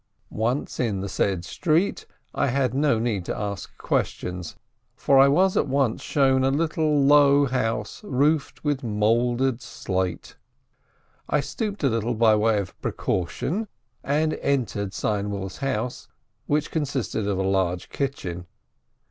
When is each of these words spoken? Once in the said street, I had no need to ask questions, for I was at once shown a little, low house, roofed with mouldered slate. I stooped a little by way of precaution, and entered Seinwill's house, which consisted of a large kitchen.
Once 0.31 0.79
in 0.79 0.99
the 1.01 1.07
said 1.07 1.45
street, 1.45 2.07
I 2.33 2.47
had 2.47 2.73
no 2.73 2.97
need 2.97 3.23
to 3.25 3.37
ask 3.37 3.77
questions, 3.77 4.55
for 4.95 5.19
I 5.19 5.27
was 5.27 5.55
at 5.55 5.67
once 5.67 6.01
shown 6.01 6.43
a 6.43 6.49
little, 6.49 7.03
low 7.05 7.45
house, 7.45 8.03
roofed 8.03 8.63
with 8.63 8.81
mouldered 8.81 9.61
slate. 9.61 10.37
I 11.29 11.39
stooped 11.39 11.83
a 11.83 11.87
little 11.89 12.15
by 12.15 12.35
way 12.35 12.57
of 12.57 12.81
precaution, 12.81 13.67
and 14.03 14.33
entered 14.41 14.95
Seinwill's 14.95 15.57
house, 15.57 16.07
which 16.47 16.71
consisted 16.71 17.27
of 17.27 17.37
a 17.37 17.43
large 17.43 17.89
kitchen. 17.89 18.47